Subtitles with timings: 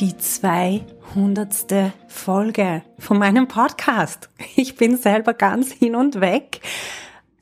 [0.00, 1.92] die 200.
[2.08, 4.28] Folge von meinem Podcast.
[4.56, 6.60] Ich bin selber ganz hin und weg.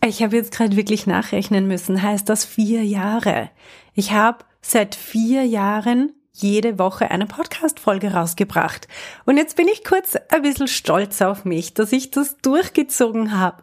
[0.05, 2.03] Ich habe jetzt gerade wirklich nachrechnen müssen.
[2.03, 3.51] Heißt das vier Jahre?
[3.95, 8.89] Ich habe seit vier Jahren jede Woche eine Podcast-Folge rausgebracht.
[9.25, 13.63] Und jetzt bin ich kurz ein bisschen stolz auf mich, dass ich das durchgezogen habe.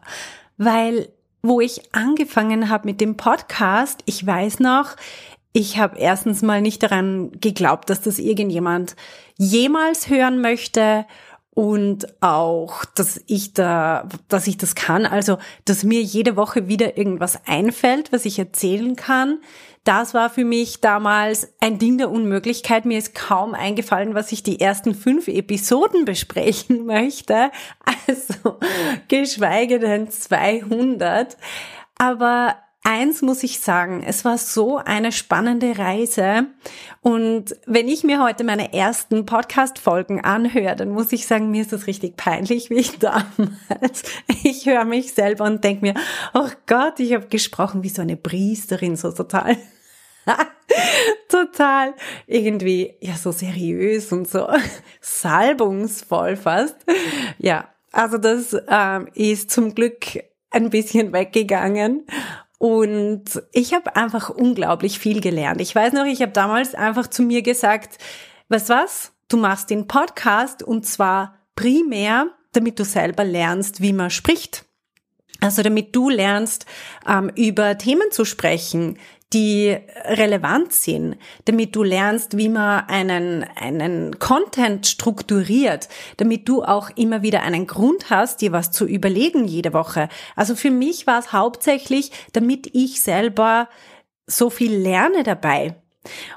[0.57, 1.09] Weil
[1.41, 4.95] wo ich angefangen habe mit dem Podcast, ich weiß noch,
[5.53, 8.95] ich habe erstens mal nicht daran geglaubt, dass das irgendjemand
[9.37, 11.05] jemals hören möchte
[11.59, 15.05] und auch, dass ich da, dass ich das kann.
[15.05, 19.39] Also, dass mir jede Woche wieder irgendwas einfällt, was ich erzählen kann.
[19.83, 22.85] Das war für mich damals ein Ding der Unmöglichkeit.
[22.85, 27.51] Mir ist kaum eingefallen, was ich die ersten fünf Episoden besprechen möchte.
[28.07, 28.59] Also,
[29.07, 31.35] geschweige denn 200.
[31.97, 32.55] Aber
[32.89, 36.47] eins muss ich sagen, es war so eine spannende Reise.
[37.01, 41.71] Und wenn ich mir heute meine ersten Podcast-Folgen anhöre, dann muss ich sagen, mir ist
[41.71, 44.03] das richtig peinlich, wie ich damals.
[44.43, 45.93] Ich höre mich selber und denke mir,
[46.33, 49.55] oh Gott, ich habe gesprochen wie so eine Priesterin, so total.
[51.29, 51.93] total
[52.25, 54.47] irgendwie, ja, so seriös und so
[55.01, 56.75] salbungsvoll fast.
[57.37, 62.07] Ja, also das ähm, ist zum Glück ein bisschen weggegangen
[62.59, 65.61] und ich habe einfach unglaublich viel gelernt.
[65.61, 67.97] Ich weiß noch, ich habe damals einfach zu mir gesagt,
[68.49, 74.09] weißt was, du machst den Podcast und zwar primär, damit du selber lernst, wie man
[74.09, 74.65] spricht.
[75.39, 76.65] Also damit du lernst,
[77.07, 78.97] ähm, über Themen zu sprechen,
[79.33, 86.89] die relevant sind, damit du lernst, wie man einen, einen Content strukturiert, damit du auch
[86.95, 90.09] immer wieder einen Grund hast, dir was zu überlegen jede Woche.
[90.35, 93.69] Also für mich war es hauptsächlich, damit ich selber
[94.25, 95.75] so viel lerne dabei.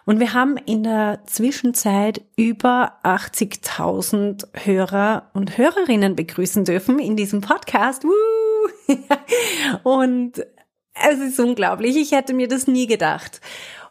[0.05, 7.41] Und wir haben in der Zwischenzeit über 80.000 Hörer und Hörerinnen begrüßen dürfen in diesem
[7.41, 8.05] Podcast.
[9.83, 10.45] Und
[10.95, 11.97] es ist unglaublich.
[11.97, 13.41] Ich hätte mir das nie gedacht.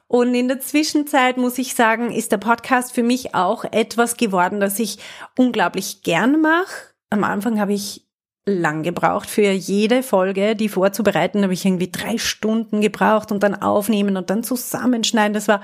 [0.08, 4.60] Und in der Zwischenzeit muss ich sagen, ist der Podcast für mich auch etwas geworden,
[4.60, 5.00] das ich
[5.38, 6.94] unglaublich gern mache.
[7.10, 8.06] Am Anfang habe ich
[8.46, 13.56] lang gebraucht für jede Folge, die vorzubereiten, habe ich irgendwie drei Stunden gebraucht und dann
[13.56, 15.34] aufnehmen und dann zusammenschneiden.
[15.34, 15.62] Das war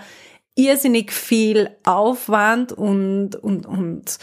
[0.56, 4.18] irrsinnig viel Aufwand und, und, und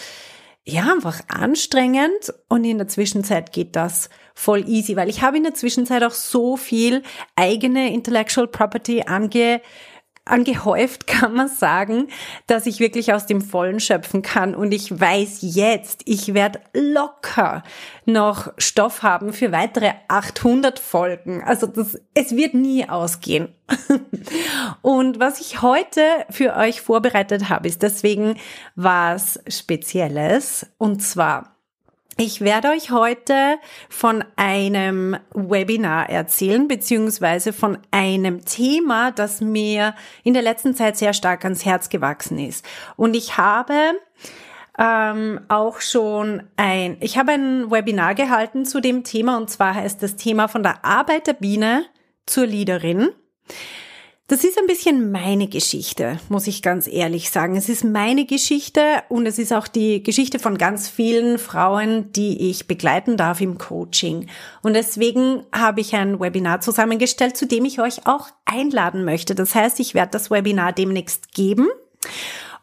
[0.64, 2.32] ja, einfach anstrengend.
[2.48, 6.12] Und in der Zwischenzeit geht das voll easy, weil ich habe in der Zwischenzeit auch
[6.12, 7.02] so viel
[7.36, 9.60] eigene Intellectual Property ange
[10.26, 12.08] angehäuft, kann man sagen,
[12.46, 14.54] dass ich wirklich aus dem Vollen schöpfen kann.
[14.54, 17.62] Und ich weiß jetzt, ich werde locker
[18.06, 21.42] noch Stoff haben für weitere 800 Folgen.
[21.42, 23.54] Also das, es wird nie ausgehen.
[24.82, 28.36] Und was ich heute für euch vorbereitet habe, ist deswegen
[28.76, 30.66] was Spezielles.
[30.78, 31.53] Und zwar
[32.16, 33.58] ich werde euch heute
[33.88, 41.12] von einem Webinar erzählen, beziehungsweise von einem Thema, das mir in der letzten Zeit sehr
[41.12, 42.64] stark ans Herz gewachsen ist.
[42.96, 43.74] Und ich habe
[44.78, 50.02] ähm, auch schon ein, ich habe ein Webinar gehalten zu dem Thema, und zwar heißt
[50.02, 51.84] das Thema von der Arbeiterbiene
[52.26, 53.10] zur Leaderin.
[54.26, 57.56] Das ist ein bisschen meine Geschichte, muss ich ganz ehrlich sagen.
[57.56, 62.48] Es ist meine Geschichte und es ist auch die Geschichte von ganz vielen Frauen, die
[62.48, 64.30] ich begleiten darf im Coaching.
[64.62, 69.34] Und deswegen habe ich ein Webinar zusammengestellt, zu dem ich euch auch einladen möchte.
[69.34, 71.68] Das heißt, ich werde das Webinar demnächst geben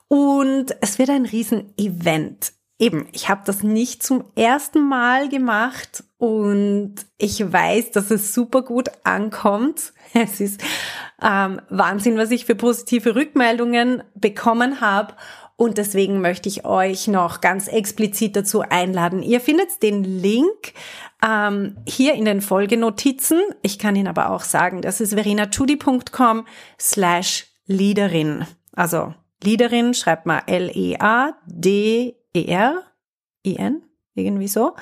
[0.08, 2.54] und es wird ein Riesen-Event.
[2.82, 8.64] Eben, ich habe das nicht zum ersten Mal gemacht und ich weiß, dass es super
[8.64, 9.94] gut ankommt.
[10.14, 10.62] Es ist
[11.22, 15.14] ähm, Wahnsinn, was ich für positive Rückmeldungen bekommen habe.
[15.56, 19.22] Und deswegen möchte ich euch noch ganz explizit dazu einladen.
[19.22, 20.74] Ihr findet den Link
[21.24, 23.40] ähm, hier in den Folgenotizen.
[23.62, 26.48] Ich kann Ihnen aber auch sagen, das ist verenachudi.com
[26.80, 28.48] slash Leaderin.
[28.74, 29.14] Also
[29.44, 30.26] Leaderin schreibt
[32.34, 33.84] mal L-E-A-D-E-R-I-N
[34.16, 34.76] irgendwie so.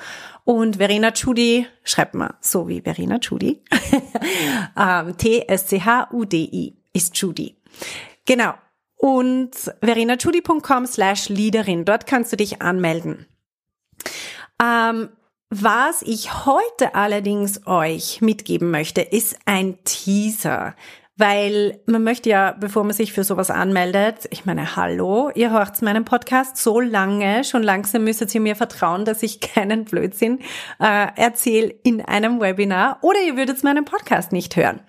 [0.44, 3.62] Und Verena Chudi schreibt man so wie Verena Chudi.
[4.78, 7.56] ähm, T-S-C-H-U-D-I ist Chudi.
[8.26, 8.54] Genau.
[8.98, 9.52] und
[9.82, 11.86] verenachudi.com slash Leaderin.
[11.86, 13.28] Dort kannst du dich anmelden.
[14.62, 15.10] Ähm,
[15.50, 20.76] was ich heute allerdings euch mitgeben möchte, ist ein Teaser.
[21.20, 25.82] Weil man möchte ja, bevor man sich für sowas anmeldet, ich meine, hallo, ihr hört
[25.82, 30.40] meinen Podcast so lange, schon langsam müsstet ihr mir vertrauen, dass ich keinen Blödsinn
[30.80, 34.80] äh, erzähle in einem Webinar oder ihr würdet meinen Podcast nicht hören.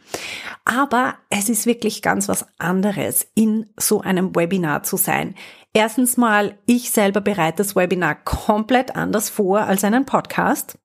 [0.64, 5.34] Aber es ist wirklich ganz was anderes, in so einem Webinar zu sein.
[5.72, 10.78] Erstens mal, ich selber bereite das Webinar komplett anders vor als einen Podcast.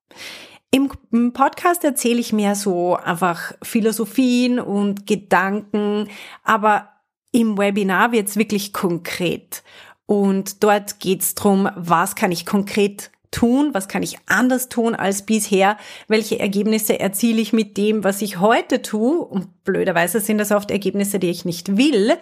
[0.76, 6.08] Im Podcast erzähle ich mehr so einfach Philosophien und Gedanken,
[6.42, 6.90] aber
[7.32, 9.62] im Webinar wird es wirklich konkret.
[10.04, 14.94] Und dort geht es darum, was kann ich konkret tun, was kann ich anders tun
[14.94, 15.78] als bisher,
[16.08, 19.24] welche Ergebnisse erziele ich mit dem, was ich heute tue.
[19.24, 22.18] Und blöderweise sind das oft Ergebnisse, die ich nicht will,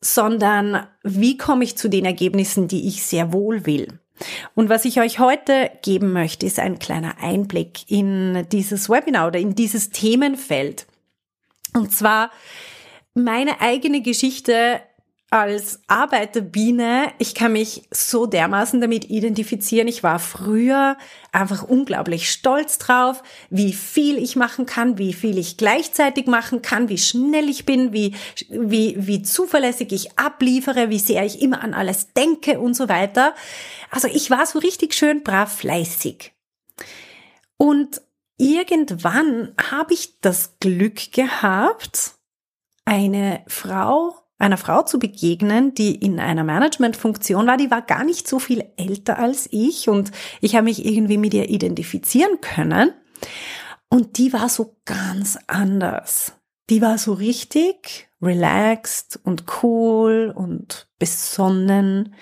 [0.00, 4.00] sondern wie komme ich zu den Ergebnissen, die ich sehr wohl will.
[4.54, 9.38] Und was ich euch heute geben möchte, ist ein kleiner Einblick in dieses Webinar oder
[9.38, 10.86] in dieses Themenfeld.
[11.72, 12.30] Und zwar
[13.14, 14.80] meine eigene Geschichte
[15.34, 19.88] als Arbeiterbiene, ich kann mich so dermaßen damit identifizieren.
[19.88, 20.96] Ich war früher
[21.32, 23.20] einfach unglaublich stolz drauf,
[23.50, 27.92] wie viel ich machen kann, wie viel ich gleichzeitig machen kann, wie schnell ich bin,
[27.92, 28.14] wie,
[28.48, 33.34] wie, wie zuverlässig ich abliefere, wie sehr ich immer an alles denke und so weiter.
[33.90, 36.32] Also ich war so richtig schön brav fleißig.
[37.56, 38.02] Und
[38.36, 42.12] irgendwann habe ich das Glück gehabt,
[42.84, 48.26] eine Frau einer Frau zu begegnen, die in einer Managementfunktion war, die war gar nicht
[48.28, 50.10] so viel älter als ich und
[50.40, 52.92] ich habe mich irgendwie mit ihr identifizieren können.
[53.88, 56.32] Und die war so ganz anders.
[56.68, 62.14] Die war so richtig relaxed und cool und besonnen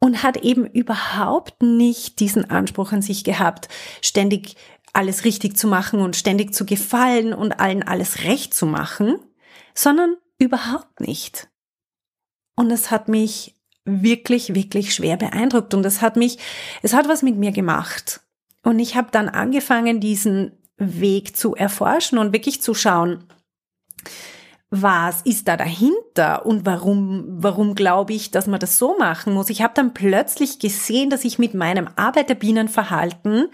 [0.00, 3.68] und hat eben überhaupt nicht diesen Anspruch an sich gehabt,
[4.02, 4.56] ständig
[4.92, 9.18] alles richtig zu machen und ständig zu gefallen und allen alles recht zu machen,
[9.74, 11.48] sondern Überhaupt nicht.
[12.54, 13.54] Und es hat mich
[13.84, 16.38] wirklich, wirklich schwer beeindruckt und es hat mich,
[16.82, 18.20] es hat was mit mir gemacht.
[18.62, 23.24] Und ich habe dann angefangen, diesen Weg zu erforschen und wirklich zu schauen,
[24.70, 29.48] was ist da dahinter und warum, warum glaube ich, dass man das so machen muss.
[29.48, 33.48] Ich habe dann plötzlich gesehen, dass ich mit meinem Arbeiterbienenverhalten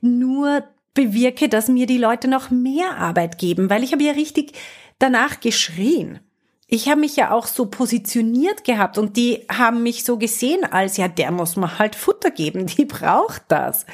[0.00, 0.62] nur
[0.94, 4.52] bewirke, dass mir die Leute noch mehr Arbeit geben, weil ich habe ja richtig
[4.98, 6.20] danach geschrien.
[6.66, 10.96] Ich habe mich ja auch so positioniert gehabt und die haben mich so gesehen als,
[10.96, 13.86] ja, der muss man halt Futter geben, die braucht das.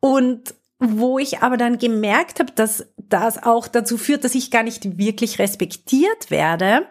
[0.00, 4.62] Und wo ich aber dann gemerkt habe, dass das auch dazu führt, dass ich gar
[4.62, 6.86] nicht wirklich respektiert werde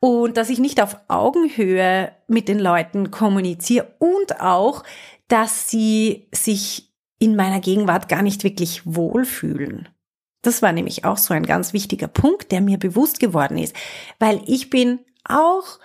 [0.00, 4.84] und dass ich nicht auf Augenhöhe mit den Leuten kommuniziere und auch,
[5.28, 9.88] dass sie sich in meiner Gegenwart gar nicht wirklich wohlfühlen.
[10.42, 13.74] Das war nämlich auch so ein ganz wichtiger Punkt, der mir bewusst geworden ist,
[14.18, 15.78] weil ich bin auch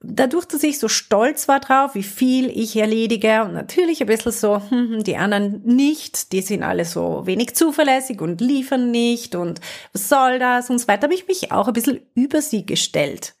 [0.00, 4.32] dadurch, dass ich so stolz war drauf, wie viel ich erledige und natürlich ein bisschen
[4.32, 9.34] so, hm, hm, die anderen nicht, die sind alle so wenig zuverlässig und liefern nicht
[9.34, 9.60] und
[9.92, 13.34] was soll das und so weiter, habe ich mich auch ein bisschen über sie gestellt.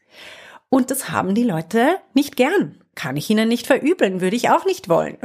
[0.70, 2.82] Und das haben die Leute nicht gern.
[2.98, 5.18] Kann ich ihnen nicht verübeln, würde ich auch nicht wollen.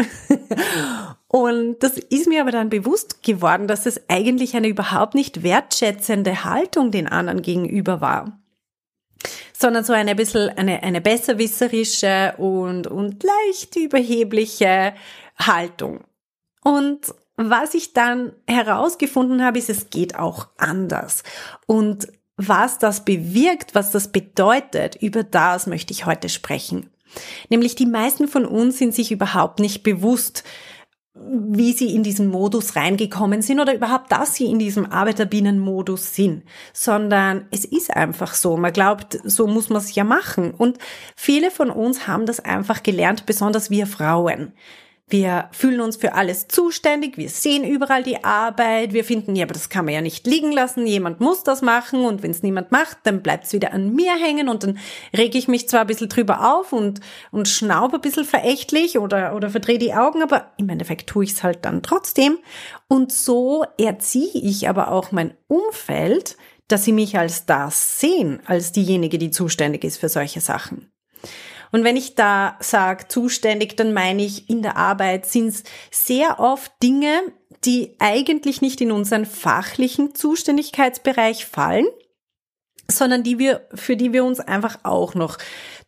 [1.27, 6.43] Und das ist mir aber dann bewusst geworden, dass es eigentlich eine überhaupt nicht wertschätzende
[6.43, 8.39] Haltung den anderen gegenüber war.
[9.57, 14.93] Sondern so eine bisschen eine, eine besserwisserische und, und leicht überhebliche
[15.39, 16.01] Haltung.
[16.63, 21.23] Und was ich dann herausgefunden habe, ist, es geht auch anders.
[21.65, 26.92] Und was das bewirkt, was das bedeutet, über das möchte ich heute sprechen.
[27.49, 30.43] Nämlich die meisten von uns sind sich überhaupt nicht bewusst,
[31.15, 36.43] wie sie in diesen Modus reingekommen sind oder überhaupt, dass sie in diesem Arbeiterbienenmodus sind,
[36.73, 38.57] sondern es ist einfach so.
[38.57, 40.51] Man glaubt, so muss man es ja machen.
[40.51, 40.79] Und
[41.15, 44.53] viele von uns haben das einfach gelernt, besonders wir Frauen.
[45.09, 49.53] Wir fühlen uns für alles zuständig, wir sehen überall die Arbeit, wir finden, ja, aber
[49.53, 52.71] das kann man ja nicht liegen lassen, jemand muss das machen und wenn es niemand
[52.71, 54.79] macht, dann bleibt es wieder an mir hängen und dann
[55.15, 59.35] rege ich mich zwar ein bisschen drüber auf und, und schnaube ein bisschen verächtlich oder,
[59.35, 62.39] oder verdrehe die Augen, aber im Endeffekt tue ich es halt dann trotzdem.
[62.87, 66.37] Und so erziehe ich aber auch mein Umfeld,
[66.69, 70.91] dass sie mich als das sehen, als diejenige, die zuständig ist für solche Sachen.
[71.73, 76.39] Und wenn ich da sage zuständig, dann meine ich, in der Arbeit sind es sehr
[76.39, 77.19] oft Dinge,
[77.65, 81.87] die eigentlich nicht in unseren fachlichen Zuständigkeitsbereich fallen,
[82.87, 85.39] sondern die wir, für die wir uns einfach auch noch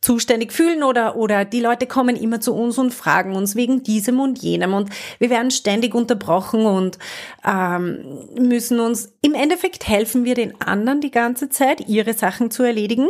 [0.01, 4.20] zuständig fühlen oder, oder die Leute kommen immer zu uns und fragen uns wegen diesem
[4.20, 4.74] und jenem.
[4.74, 4.89] Und
[5.20, 6.98] wir werden ständig unterbrochen und
[7.46, 12.63] ähm, müssen uns, im Endeffekt helfen wir den anderen die ganze Zeit, ihre Sachen zu
[12.63, 13.08] erledigen,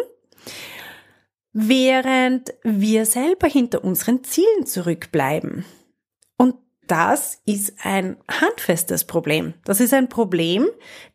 [1.57, 5.63] während wir selber hinter unseren Zielen zurückbleiben.
[6.35, 9.53] Und das ist ein handfestes Problem.
[9.63, 10.67] Das ist ein Problem,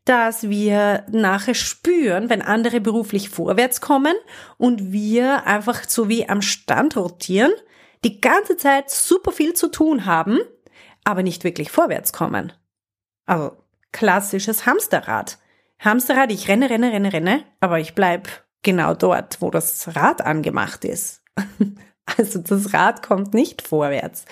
[0.07, 4.15] das wir nachher spüren, wenn andere beruflich vorwärts kommen
[4.57, 7.53] und wir einfach so wie am Stand rotieren,
[8.03, 10.41] die ganze Zeit super viel zu tun haben,
[11.05, 12.55] aber nicht wirklich vorwärts kommen.
[13.27, 13.59] Also
[13.93, 15.37] klassisches Hamsterrad.
[15.81, 20.85] Hamsterrad, ich renne, renne, renne, renne, aber ich bleib genau dort, wo das Rad angemacht
[20.85, 21.23] ist.
[22.17, 24.25] Also das Rad kommt nicht vorwärts.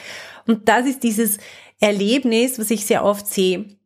[0.49, 1.39] Und das ist dieses
[1.79, 3.79] Erlebnis, was ich sehr oft sehe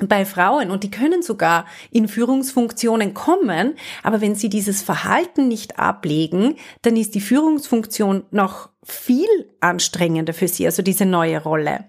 [0.00, 5.78] bei Frauen und die können sogar in Führungsfunktionen kommen, aber wenn sie dieses Verhalten nicht
[5.78, 9.28] ablegen, dann ist die Führungsfunktion noch viel
[9.60, 11.84] anstrengender für sie, also diese neue Rolle,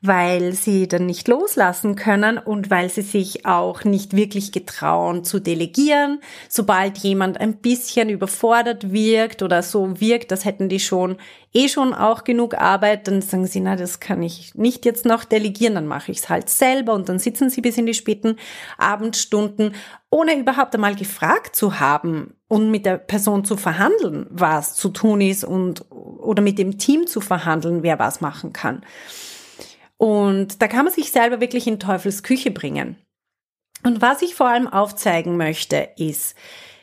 [0.00, 5.38] weil sie dann nicht loslassen können und weil sie sich auch nicht wirklich getrauen zu
[5.38, 6.20] delegieren.
[6.48, 11.16] Sobald jemand ein bisschen überfordert wirkt oder so wirkt, das hätten die schon
[11.52, 15.24] eh schon auch genug Arbeit, dann sagen sie, na, das kann ich nicht jetzt noch
[15.24, 18.36] delegieren, dann mache ich es halt selber und dann sitzen sie bis in die späten
[18.78, 19.74] Abendstunden,
[20.10, 25.20] ohne überhaupt einmal gefragt zu haben, und mit der Person zu verhandeln, was zu tun
[25.20, 28.84] ist und oder mit dem Team zu verhandeln, wer was machen kann.
[29.96, 32.96] Und da kann man sich selber wirklich in Teufels Küche bringen.
[33.82, 36.34] Und was ich vor allem aufzeigen möchte, ist,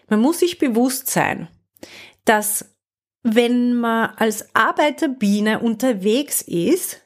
[0.07, 1.47] man muss sich bewusst sein,
[2.25, 2.75] dass
[3.23, 7.01] wenn man als Arbeiterbiene unterwegs ist,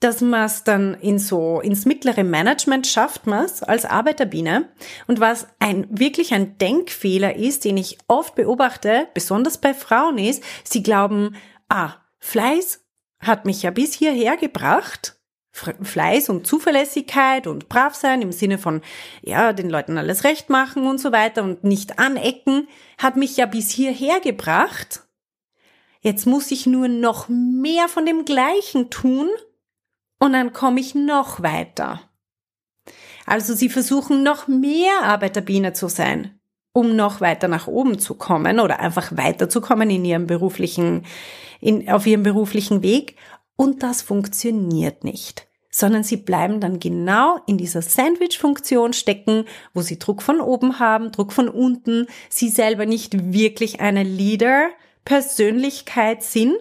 [0.00, 4.68] dass man es dann in so, ins mittlere Management schafft man es als Arbeiterbiene.
[5.06, 10.42] Und was ein, wirklich ein Denkfehler ist, den ich oft beobachte, besonders bei Frauen ist,
[10.64, 11.34] sie glauben,
[11.68, 11.94] ah,
[12.26, 12.84] Fleiß
[13.20, 15.16] hat mich ja bis hierher gebracht.
[15.52, 18.82] Fleiß und Zuverlässigkeit und brav sein im Sinne von,
[19.22, 22.68] ja, den Leuten alles recht machen und so weiter und nicht anecken,
[22.98, 25.04] hat mich ja bis hierher gebracht.
[26.00, 29.30] Jetzt muss ich nur noch mehr von dem Gleichen tun
[30.18, 32.00] und dann komme ich noch weiter.
[33.24, 36.38] Also sie versuchen noch mehr Arbeiterbiene zu sein,
[36.76, 41.06] um noch weiter nach oben zu kommen oder einfach weiterzukommen in ihrem beruflichen,
[41.58, 43.16] in, auf ihrem beruflichen Weg.
[43.56, 49.98] Und das funktioniert nicht sondern sie bleiben dann genau in dieser Sandwich-Funktion stecken, wo sie
[49.98, 56.54] Druck von oben haben, Druck von unten, sie selber nicht wirklich eine Leader-Persönlichkeit sind,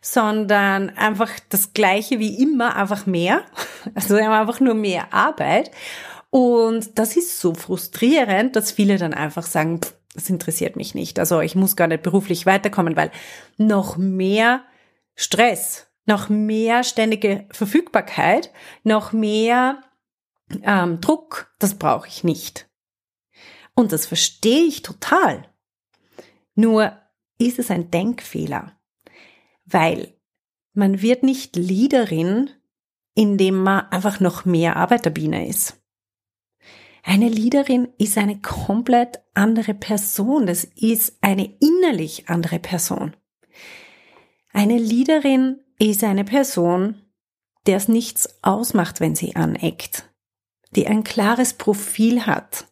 [0.00, 3.42] sondern einfach das Gleiche wie immer, einfach mehr.
[3.94, 5.70] Also einfach nur mehr Arbeit.
[6.36, 11.18] Und das ist so frustrierend, dass viele dann einfach sagen, pff, das interessiert mich nicht.
[11.18, 13.10] Also ich muss gar nicht beruflich weiterkommen, weil
[13.58, 14.64] noch mehr
[15.14, 18.52] Stress, noch mehr ständige Verfügbarkeit,
[18.82, 19.82] noch mehr
[20.62, 22.68] ähm, Druck, das brauche ich nicht.
[23.74, 25.48] Und das verstehe ich total.
[26.54, 26.92] Nur
[27.38, 28.76] ist es ein Denkfehler
[29.66, 30.14] weil
[30.72, 32.50] man wird nicht Leaderin,
[33.14, 35.82] indem man einfach noch mehr Arbeiterbiene ist.
[37.08, 40.44] Eine Leaderin ist eine komplett andere Person.
[40.44, 43.14] Das ist eine innerlich andere Person.
[44.52, 47.00] Eine Leaderin ist eine Person,
[47.66, 50.10] der es nichts ausmacht, wenn sie aneckt,
[50.72, 52.66] die ein klares Profil hat.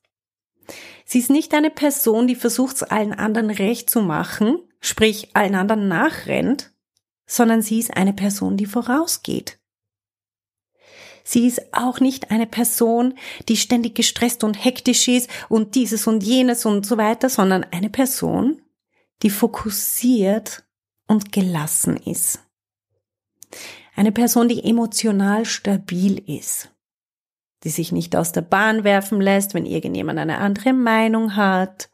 [1.04, 5.54] Sie ist nicht eine Person, die versucht, es allen anderen recht zu machen, sprich allen
[5.54, 6.72] anderen nachrennt,
[7.24, 9.60] sondern sie ist eine Person, die vorausgeht.
[11.26, 13.14] Sie ist auch nicht eine Person,
[13.48, 17.88] die ständig gestresst und hektisch ist und dieses und jenes und so weiter, sondern eine
[17.88, 18.60] Person,
[19.22, 20.64] die fokussiert
[21.08, 22.40] und gelassen ist.
[23.96, 26.70] Eine Person, die emotional stabil ist,
[27.62, 31.88] die sich nicht aus der Bahn werfen lässt, wenn irgendjemand eine andere Meinung hat,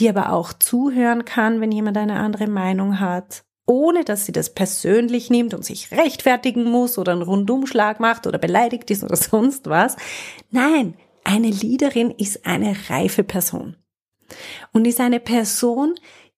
[0.00, 4.54] die aber auch zuhören kann, wenn jemand eine andere Meinung hat, ohne dass sie das
[4.54, 9.68] persönlich nimmt und sich rechtfertigen muss oder einen Rundumschlag macht oder beleidigt ist oder sonst
[9.68, 9.96] was.
[10.50, 10.94] Nein,
[11.24, 13.76] eine Leaderin ist eine reife Person
[14.72, 15.94] und ist eine Person,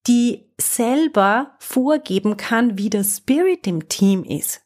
[0.07, 4.63] die selber vorgeben kann, wie der Spirit im Team ist,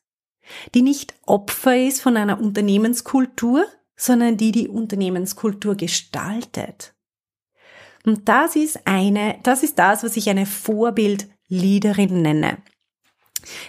[0.74, 3.64] die nicht Opfer ist von einer Unternehmenskultur,
[3.96, 6.94] sondern die die Unternehmenskultur gestaltet.
[8.04, 12.56] Und das ist eine, das ist das, was ich eine Vorbild Leaderin nenne.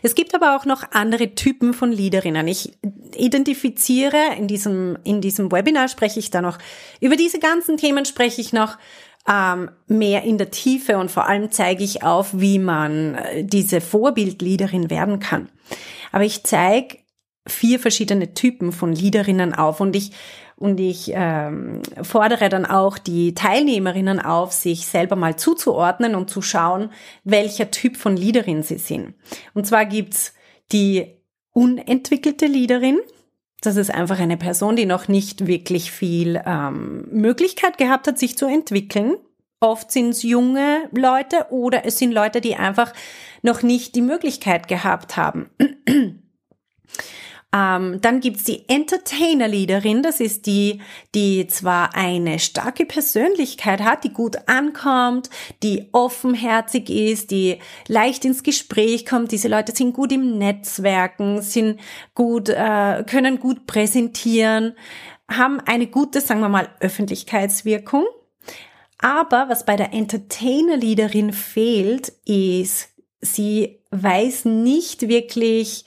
[0.01, 2.47] Es gibt aber auch noch andere Typen von Leaderinnen.
[2.47, 2.73] Ich
[3.15, 6.57] identifiziere in diesem, in diesem Webinar spreche ich da noch,
[6.99, 8.77] über diese ganzen Themen spreche ich noch
[9.27, 13.81] ähm, mehr in der Tiefe und vor allem zeige ich auf, wie man äh, diese
[13.81, 15.49] Vorbildleaderin werden kann.
[16.11, 16.97] Aber ich zeige
[17.47, 20.11] vier verschiedene Typen von Leaderinnen auf und ich
[20.61, 26.43] und ich ähm, fordere dann auch die Teilnehmerinnen auf, sich selber mal zuzuordnen und zu
[26.43, 26.91] schauen,
[27.23, 29.15] welcher Typ von Leaderin sie sind.
[29.55, 30.33] Und zwar gibt's
[30.71, 31.17] die
[31.51, 32.99] unentwickelte Leaderin.
[33.61, 38.37] Das ist einfach eine Person, die noch nicht wirklich viel ähm, Möglichkeit gehabt hat, sich
[38.37, 39.15] zu entwickeln.
[39.59, 42.93] Oft sind es junge Leute oder es sind Leute, die einfach
[43.41, 45.49] noch nicht die Möglichkeit gehabt haben.
[47.53, 50.81] Ähm, dann gibt's die Entertainer-Leaderin, das ist die,
[51.13, 55.29] die zwar eine starke Persönlichkeit hat, die gut ankommt,
[55.61, 59.33] die offenherzig ist, die leicht ins Gespräch kommt.
[59.33, 61.81] Diese Leute sind gut im Netzwerken, sind
[62.15, 64.73] gut, äh, können gut präsentieren,
[65.29, 68.05] haben eine gute, sagen wir mal, Öffentlichkeitswirkung.
[68.99, 72.89] Aber was bei der Entertainer-Leaderin fehlt, ist,
[73.19, 75.83] sie weiß nicht wirklich,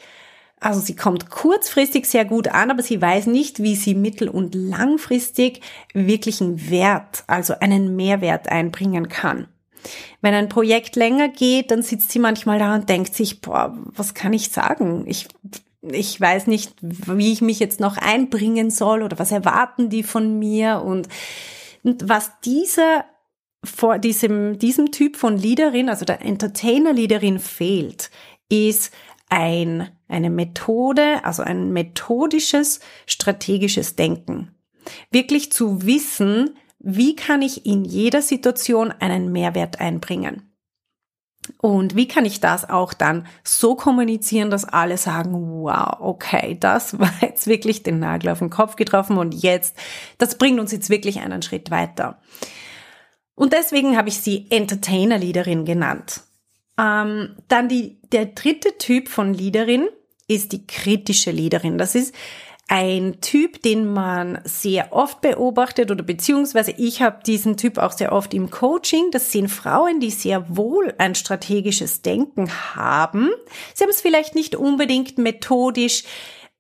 [0.64, 4.54] also sie kommt kurzfristig sehr gut an, aber sie weiß nicht, wie sie mittel- und
[4.54, 5.61] langfristig
[5.92, 9.47] wirklichen Wert, also einen Mehrwert einbringen kann.
[10.23, 14.14] Wenn ein Projekt länger geht, dann sitzt sie manchmal da und denkt sich, boah, was
[14.14, 15.04] kann ich sagen?
[15.06, 15.28] Ich,
[15.83, 20.38] ich weiß nicht, wie ich mich jetzt noch einbringen soll oder was erwarten die von
[20.38, 21.09] mir und,
[21.83, 23.04] und was dieser
[23.62, 28.11] vor diesem, diesem Typ von Leaderin, also der Entertainer-Leaderin fehlt,
[28.49, 28.92] ist
[29.28, 34.54] ein, eine Methode, also ein methodisches, strategisches Denken.
[35.11, 40.50] Wirklich zu wissen, wie kann ich in jeder Situation einen Mehrwert einbringen.
[41.58, 46.99] Und wie kann ich das auch dann so kommunizieren, dass alle sagen, wow, okay, das
[46.99, 49.76] war jetzt wirklich den Nagel auf den Kopf getroffen und jetzt,
[50.18, 52.18] das bringt uns jetzt wirklich einen Schritt weiter.
[53.34, 56.23] Und deswegen habe ich sie Entertainer-Leaderin genannt.
[56.78, 59.88] Ähm, dann die, der dritte Typ von Leaderin
[60.28, 61.78] ist die kritische Leaderin.
[61.78, 62.14] Das ist
[62.68, 68.12] ein Typ, den man sehr oft beobachtet oder beziehungsweise ich habe diesen Typ auch sehr
[68.12, 69.10] oft im Coaching.
[69.10, 73.30] Das sind Frauen, die sehr wohl ein strategisches Denken haben.
[73.74, 76.04] Sie haben es vielleicht nicht unbedingt methodisch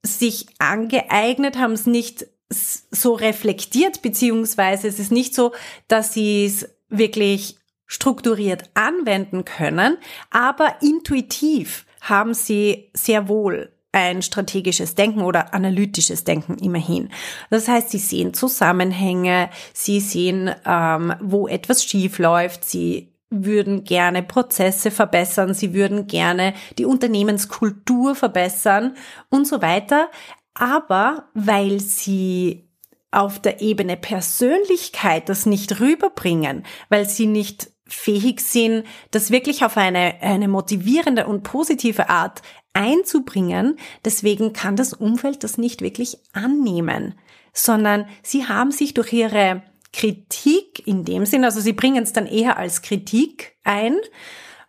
[0.02, 5.52] sich angeeignet, haben es nicht so reflektiert, beziehungsweise es ist nicht so,
[5.88, 9.98] dass sie es wirklich strukturiert anwenden können,
[10.30, 17.10] aber intuitiv haben sie sehr wohl ein strategisches Denken oder analytisches Denken immerhin.
[17.50, 24.22] Das heißt, sie sehen Zusammenhänge, sie sehen, ähm, wo etwas schief läuft, sie würden gerne
[24.22, 28.96] Prozesse verbessern, sie würden gerne die Unternehmenskultur verbessern
[29.30, 30.10] und so weiter.
[30.54, 32.68] Aber weil sie
[33.10, 39.76] auf der Ebene Persönlichkeit das nicht rüberbringen, weil sie nicht fähig sind, das wirklich auf
[39.76, 42.42] eine, eine motivierende und positive Art
[42.72, 43.76] einzubringen.
[44.04, 47.14] Deswegen kann das Umfeld das nicht wirklich annehmen,
[47.52, 52.26] sondern sie haben sich durch ihre Kritik in dem Sinn, also sie bringen es dann
[52.26, 53.96] eher als Kritik ein,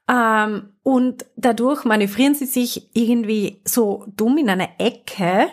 [0.08, 5.48] ähm, und dadurch manövrieren sie sich irgendwie so dumm in eine Ecke,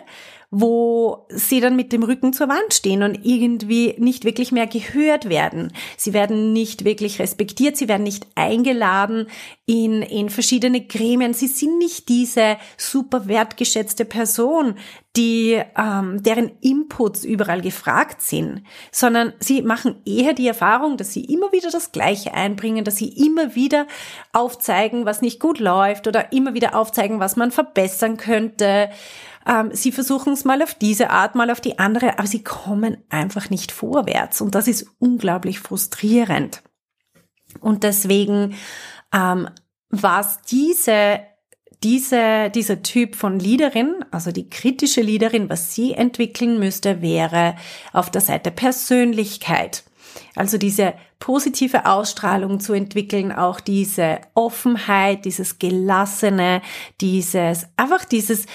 [0.55, 5.27] wo sie dann mit dem Rücken zur Wand stehen und irgendwie nicht wirklich mehr gehört
[5.27, 5.73] werden.
[5.97, 9.25] Sie werden nicht wirklich respektiert, sie werden nicht eingeladen
[9.65, 11.33] in, in verschiedene Gremien.
[11.33, 14.75] Sie sind nicht diese super wertgeschätzte Person,
[15.15, 21.25] die, ähm, deren Inputs überall gefragt sind, sondern sie machen eher die Erfahrung, dass sie
[21.25, 23.87] immer wieder das Gleiche einbringen, dass sie immer wieder
[24.33, 28.89] aufzeigen, was nicht gut läuft oder immer wieder aufzeigen, was man verbessern könnte.
[29.47, 32.97] Ähm, sie versuchen es mal auf diese Art, mal auf die andere, aber sie kommen
[33.09, 34.41] einfach nicht vorwärts.
[34.41, 36.63] Und das ist unglaublich frustrierend.
[37.59, 38.55] Und deswegen,
[39.13, 39.49] ähm,
[39.89, 41.21] was diese
[41.83, 47.55] diese, dieser Typ von Leaderin, also die kritische Leaderin, was sie entwickeln müsste, wäre
[47.91, 49.83] auf der Seite Persönlichkeit.
[50.35, 56.61] Also diese positive Ausstrahlung zu entwickeln, auch diese Offenheit, dieses Gelassene,
[57.01, 58.45] dieses, einfach dieses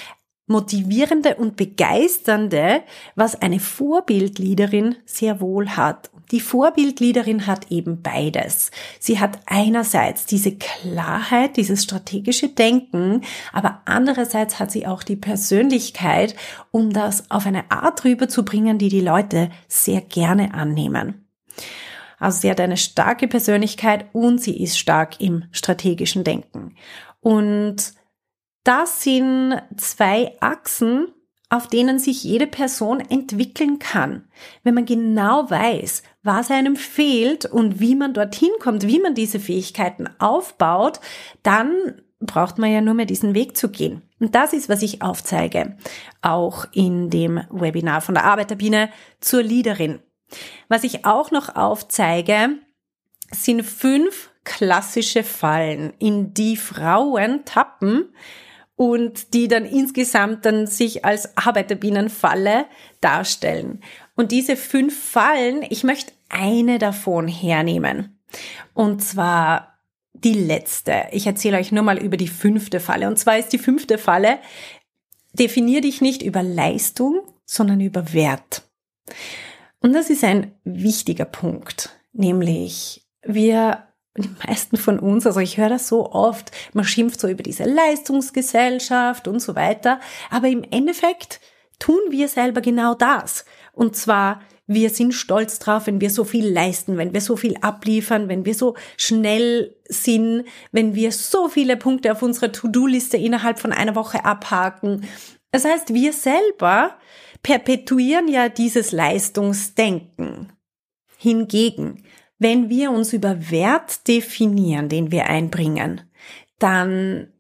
[0.48, 2.82] motivierende und begeisternde,
[3.14, 6.10] was eine Vorbildleaderin sehr wohl hat.
[6.30, 8.70] Die Vorbildleaderin hat eben beides.
[8.98, 16.34] Sie hat einerseits diese Klarheit, dieses strategische Denken, aber andererseits hat sie auch die Persönlichkeit,
[16.70, 21.26] um das auf eine Art rüberzubringen, die die Leute sehr gerne annehmen.
[22.18, 26.74] Also sie hat eine starke Persönlichkeit und sie ist stark im strategischen Denken.
[27.20, 27.92] Und
[28.68, 31.08] das sind zwei Achsen,
[31.48, 34.28] auf denen sich jede Person entwickeln kann.
[34.62, 39.40] Wenn man genau weiß, was einem fehlt und wie man dorthin kommt, wie man diese
[39.40, 41.00] Fähigkeiten aufbaut,
[41.42, 44.02] dann braucht man ja nur mehr diesen Weg zu gehen.
[44.20, 45.78] Und das ist, was ich aufzeige,
[46.20, 50.00] auch in dem Webinar von der Arbeiterbiene zur Leaderin.
[50.68, 52.50] Was ich auch noch aufzeige,
[53.30, 58.12] sind fünf klassische Fallen, in die Frauen tappen,
[58.78, 62.66] und die dann insgesamt dann sich als Arbeiterbienenfalle
[63.00, 63.82] darstellen.
[64.14, 68.20] Und diese fünf Fallen, ich möchte eine davon hernehmen.
[68.74, 69.80] Und zwar
[70.12, 71.08] die letzte.
[71.10, 73.08] Ich erzähle euch nur mal über die fünfte Falle.
[73.08, 74.38] Und zwar ist die fünfte Falle,
[75.32, 78.62] definier dich nicht über Leistung, sondern über Wert.
[79.80, 85.68] Und das ist ein wichtiger Punkt, nämlich wir die meisten von uns, also ich höre
[85.68, 91.40] das so oft, man schimpft so über diese Leistungsgesellschaft und so weiter, aber im Endeffekt
[91.78, 93.44] tun wir selber genau das.
[93.72, 97.56] Und zwar, wir sind stolz drauf, wenn wir so viel leisten, wenn wir so viel
[97.60, 103.58] abliefern, wenn wir so schnell sind, wenn wir so viele Punkte auf unserer To-Do-Liste innerhalb
[103.58, 105.04] von einer Woche abhaken.
[105.52, 106.96] Das heißt, wir selber
[107.42, 110.52] perpetuieren ja dieses Leistungsdenken.
[111.16, 112.04] Hingegen,
[112.38, 116.02] wenn wir uns über Wert definieren, den wir einbringen,
[116.58, 117.32] dann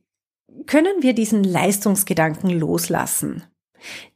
[0.66, 3.44] können wir diesen Leistungsgedanken loslassen.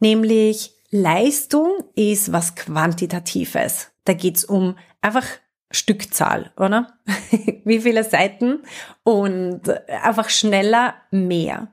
[0.00, 3.92] Nämlich Leistung ist was Quantitatives.
[4.04, 5.26] Da geht's um einfach
[5.70, 6.98] Stückzahl, oder?
[7.64, 8.62] Wie viele Seiten
[9.04, 11.68] und einfach schneller mehr.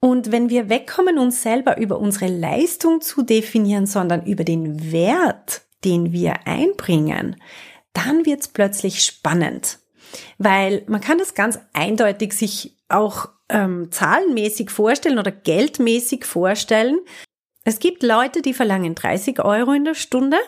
[0.00, 5.62] Und wenn wir wegkommen, uns selber über unsere Leistung zu definieren, sondern über den Wert,
[5.84, 7.36] den wir einbringen,
[7.98, 9.78] dann wird's plötzlich spannend,
[10.38, 16.98] weil man kann das ganz eindeutig sich auch ähm, zahlenmäßig vorstellen oder geldmäßig vorstellen.
[17.64, 20.38] Es gibt Leute, die verlangen 30 Euro in der Stunde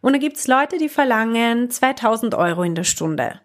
[0.00, 3.40] und dann gibt's Leute, die verlangen 2000 Euro in der Stunde.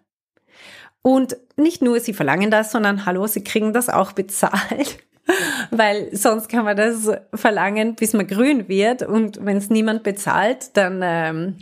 [1.02, 4.98] Und nicht nur sie verlangen das, sondern hallo, sie kriegen das auch bezahlt.
[5.70, 9.02] Weil sonst kann man das verlangen, bis man grün wird.
[9.02, 11.58] Und wenn es niemand bezahlt, dann ähm,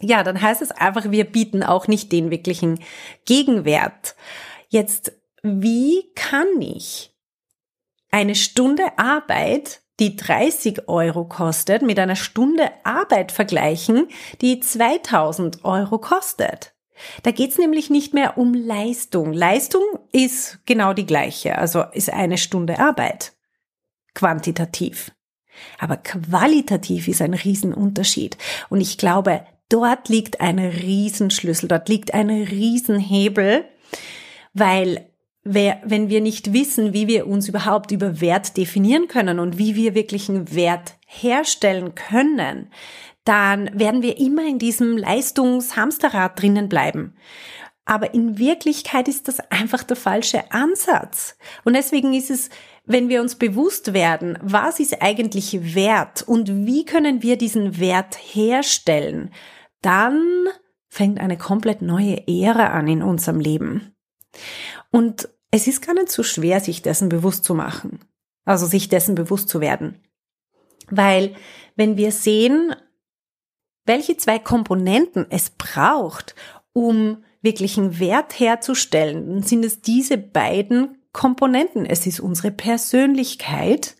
[0.00, 2.80] ja, dann heißt es einfach, wir bieten auch nicht den wirklichen
[3.24, 4.14] Gegenwert.
[4.68, 7.14] Jetzt, wie kann ich
[8.10, 14.08] eine Stunde Arbeit, die 30 Euro kostet, mit einer Stunde Arbeit vergleichen,
[14.40, 16.74] die 2000 Euro kostet?
[17.22, 19.32] Da geht's nämlich nicht mehr um Leistung.
[19.32, 19.82] Leistung
[20.12, 23.34] ist genau die gleiche, also ist eine Stunde Arbeit.
[24.14, 25.12] Quantitativ.
[25.78, 28.36] Aber qualitativ ist ein Riesenunterschied.
[28.68, 33.64] Und ich glaube, dort liegt ein Riesenschlüssel, dort liegt ein Riesenhebel,
[34.54, 35.10] weil
[35.48, 39.94] wenn wir nicht wissen, wie wir uns überhaupt über Wert definieren können und wie wir
[39.94, 42.72] wirklich einen Wert herstellen können,
[43.24, 47.14] dann werden wir immer in diesem Leistungshamsterrad drinnen bleiben.
[47.84, 51.36] Aber in Wirklichkeit ist das einfach der falsche Ansatz.
[51.64, 52.50] Und deswegen ist es,
[52.84, 58.16] wenn wir uns bewusst werden, was ist eigentlich Wert und wie können wir diesen Wert
[58.16, 59.30] herstellen,
[59.86, 60.48] dann
[60.88, 63.94] fängt eine komplett neue Ära an in unserem Leben.
[64.90, 68.00] Und es ist gar nicht so schwer, sich dessen bewusst zu machen.
[68.44, 70.02] Also sich dessen bewusst zu werden.
[70.90, 71.36] Weil
[71.76, 72.74] wenn wir sehen,
[73.84, 76.34] welche zwei Komponenten es braucht,
[76.72, 81.86] um wirklichen Wert herzustellen, dann sind es diese beiden Komponenten.
[81.86, 83.96] Es ist unsere Persönlichkeit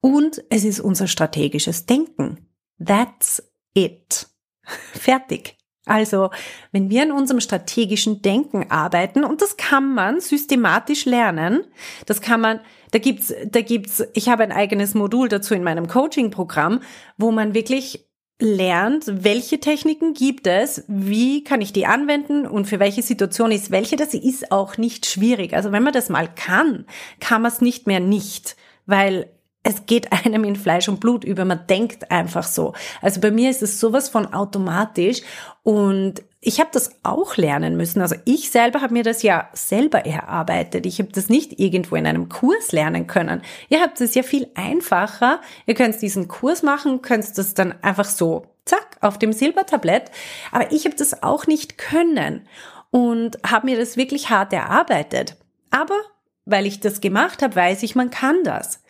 [0.00, 2.48] und es ist unser strategisches Denken.
[2.84, 3.42] That's
[3.74, 4.29] it.
[4.92, 5.56] Fertig.
[5.86, 6.30] Also,
[6.72, 11.64] wenn wir an unserem strategischen Denken arbeiten, und das kann man systematisch lernen,
[12.06, 12.60] das kann man,
[12.92, 16.80] da gibt's, da gibt's, ich habe ein eigenes Modul dazu in meinem Coaching-Programm,
[17.16, 18.06] wo man wirklich
[18.40, 23.70] lernt, welche Techniken gibt es, wie kann ich die anwenden und für welche Situation ist
[23.70, 23.96] welche.
[23.96, 25.54] Das ist auch nicht schwierig.
[25.54, 26.86] Also wenn man das mal kann,
[27.20, 28.56] kann man es nicht mehr nicht,
[28.86, 29.30] weil
[29.62, 32.74] es geht einem in Fleisch und Blut über, man denkt einfach so.
[33.02, 35.22] Also bei mir ist es sowas von automatisch
[35.62, 38.00] und ich habe das auch lernen müssen.
[38.00, 40.86] Also ich selber habe mir das ja selber erarbeitet.
[40.86, 43.42] Ich habe das nicht irgendwo in einem Kurs lernen können.
[43.68, 45.42] Ihr habt es ja viel einfacher.
[45.66, 50.10] Ihr könnt diesen Kurs machen, könnt das dann einfach so, zack, auf dem Silbertablett.
[50.50, 52.46] Aber ich habe das auch nicht können
[52.90, 55.36] und habe mir das wirklich hart erarbeitet.
[55.70, 56.00] Aber
[56.44, 58.82] weil ich das gemacht habe, weiß ich, man kann das.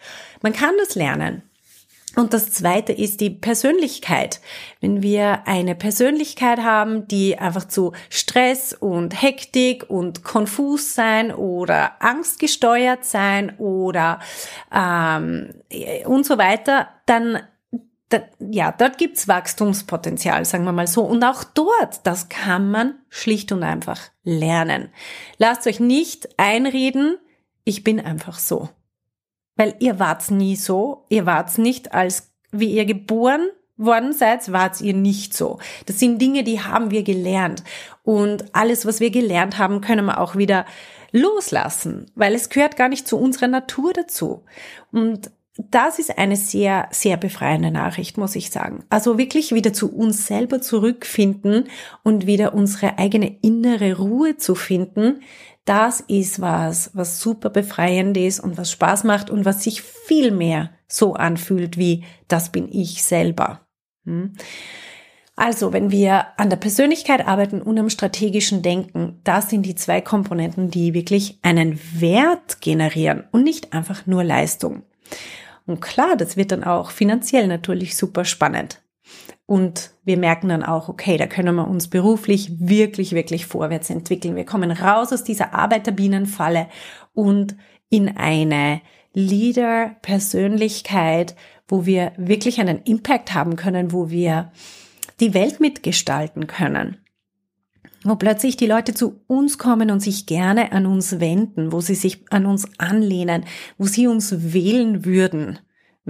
[0.43, 1.43] Man kann das lernen.
[2.17, 4.41] Und das zweite ist die Persönlichkeit.
[4.81, 12.03] Wenn wir eine Persönlichkeit haben, die einfach zu Stress und Hektik und konfus sein oder
[12.03, 14.19] angstgesteuert sein oder
[14.75, 15.55] ähm,
[16.05, 17.41] und so weiter, dann
[18.09, 21.03] da, ja, dort gibt's Wachstumspotenzial, sagen wir mal so.
[21.03, 24.89] Und auch dort, das kann man schlicht und einfach lernen.
[25.39, 27.19] Lasst euch nicht einreden,
[27.71, 28.69] ich bin einfach so.
[29.57, 34.81] Weil ihr wart's nie so, ihr wart's nicht als, wie ihr geboren worden seid, wart's
[34.81, 35.59] ihr nicht so.
[35.87, 37.63] Das sind Dinge, die haben wir gelernt.
[38.03, 40.67] Und alles, was wir gelernt haben, können wir auch wieder
[41.13, 44.45] loslassen, weil es gehört gar nicht zu unserer Natur dazu.
[44.93, 45.31] Und
[45.69, 48.85] das ist eine sehr, sehr befreiende Nachricht, muss ich sagen.
[48.89, 51.65] Also wirklich wieder zu uns selber zurückfinden
[52.03, 55.21] und wieder unsere eigene innere Ruhe zu finden,
[55.71, 60.33] das ist was, was super befreiend ist und was Spaß macht und was sich viel
[60.33, 63.61] mehr so anfühlt wie, das bin ich selber.
[64.05, 64.33] Hm?
[65.37, 70.01] Also, wenn wir an der Persönlichkeit arbeiten und am strategischen Denken, das sind die zwei
[70.01, 74.83] Komponenten, die wirklich einen Wert generieren und nicht einfach nur Leistung.
[75.67, 78.83] Und klar, das wird dann auch finanziell natürlich super spannend.
[79.51, 84.37] Und wir merken dann auch, okay, da können wir uns beruflich wirklich, wirklich vorwärts entwickeln.
[84.37, 86.69] Wir kommen raus aus dieser Arbeiterbienenfalle
[87.15, 87.57] und
[87.89, 88.81] in eine
[89.13, 91.35] Leader-Persönlichkeit,
[91.67, 94.53] wo wir wirklich einen Impact haben können, wo wir
[95.19, 96.99] die Welt mitgestalten können.
[98.05, 101.97] Wo plötzlich die Leute zu uns kommen und sich gerne an uns wenden, wo sie
[101.97, 103.47] sich an uns anlehnen,
[103.79, 105.59] wo sie uns wählen würden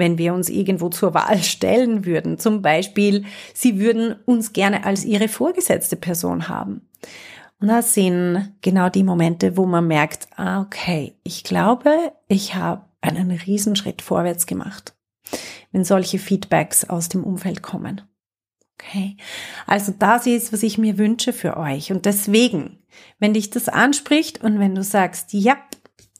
[0.00, 2.38] wenn wir uns irgendwo zur Wahl stellen würden.
[2.38, 6.88] Zum Beispiel, sie würden uns gerne als ihre vorgesetzte Person haben.
[7.60, 12.86] Und das sind genau die Momente, wo man merkt, ah, okay, ich glaube, ich habe
[13.02, 14.94] einen Riesenschritt vorwärts gemacht,
[15.70, 18.00] wenn solche Feedbacks aus dem Umfeld kommen.
[18.74, 19.16] Okay.
[19.66, 21.92] Also das ist, was ich mir wünsche für euch.
[21.92, 22.78] Und deswegen,
[23.18, 25.58] wenn dich das anspricht und wenn du sagst, ja,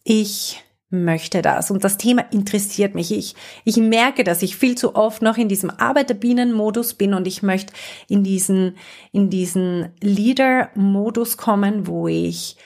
[0.04, 3.12] ich möchte das und das Thema interessiert mich.
[3.12, 7.42] Ich, ich merke, dass ich viel zu oft noch in diesem Arbeiterbienenmodus bin und ich
[7.42, 7.72] möchte
[8.08, 8.76] in diesen,
[9.12, 12.56] in diesen Leader-Modus kommen, wo ich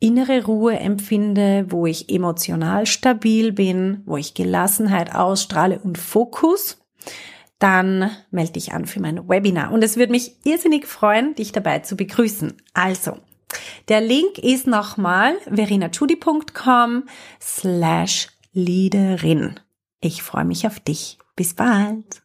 [0.00, 6.78] innere Ruhe empfinde, wo ich emotional stabil bin, wo ich Gelassenheit ausstrahle und Fokus,
[7.58, 9.72] dann melde dich an für mein Webinar.
[9.72, 12.54] Und es würde mich irrsinnig freuen, dich dabei zu begrüßen.
[12.74, 13.18] Also,
[13.88, 17.04] der Link ist nochmal verinachudi.com
[17.40, 19.60] slash Leaderin.
[20.00, 21.18] Ich freue mich auf dich.
[21.36, 22.22] Bis bald.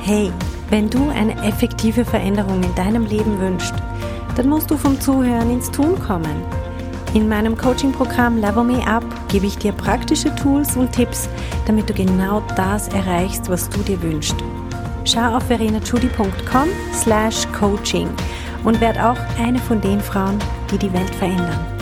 [0.00, 0.32] Hey,
[0.70, 3.74] wenn du eine effektive Veränderung in deinem Leben wünschst,
[4.36, 6.44] dann musst du vom Zuhören ins Tun kommen.
[7.12, 11.28] In meinem Coaching-Programm Level Me Up gebe ich dir praktische Tools und Tipps,
[11.66, 14.36] damit du genau das erreichst, was du dir wünschst
[15.04, 18.08] schau auf verenachudi.com slash coaching
[18.64, 20.38] und werd auch eine von den Frauen,
[20.70, 21.79] die die Welt verändern.